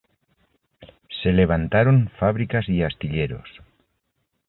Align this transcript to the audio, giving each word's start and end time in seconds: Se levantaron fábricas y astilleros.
Se 1.21 1.31
levantaron 1.31 2.09
fábricas 2.17 2.67
y 2.69 2.81
astilleros. 2.81 3.47